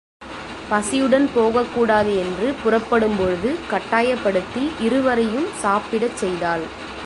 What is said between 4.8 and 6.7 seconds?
இருவரையும் சாப்பிடச் செய்தாள்.